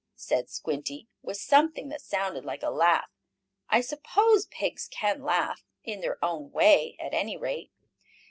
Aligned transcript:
said 0.15 0.49
Squinty, 0.49 1.09
with 1.21 1.37
something 1.37 1.89
that 1.89 2.01
sounded 2.01 2.43
like 2.43 2.63
a 2.63 2.71
laugh. 2.71 3.11
I 3.69 3.81
suppose 3.81 4.47
pigs 4.47 4.87
can 4.89 5.21
laugh 5.21 5.63
in 5.83 6.01
their 6.01 6.17
own 6.25 6.49
way, 6.51 6.95
at 6.99 7.13
any 7.13 7.37
rate. 7.37 7.71